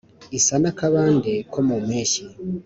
[0.37, 2.23] isa n'akabande ko mu mpeshyi